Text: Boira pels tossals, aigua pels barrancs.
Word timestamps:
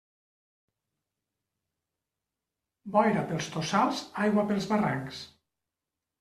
Boira 2.97 3.27
pels 3.29 3.51
tossals, 3.59 4.03
aigua 4.27 4.49
pels 4.51 4.69
barrancs. 4.75 5.23